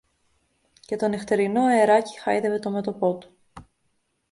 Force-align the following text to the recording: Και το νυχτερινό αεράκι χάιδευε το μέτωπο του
Και 0.81 0.95
το 0.95 1.07
νυχτερινό 1.07 1.61
αεράκι 1.61 2.19
χάιδευε 2.19 2.59
το 2.59 2.69
μέτωπο 2.71 3.17
του 3.17 3.37